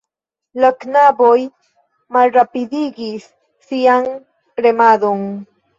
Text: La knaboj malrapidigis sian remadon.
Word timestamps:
La 0.63 0.71
knaboj 0.85 1.35
malrapidigis 2.17 3.31
sian 3.69 4.13
remadon. 4.67 5.27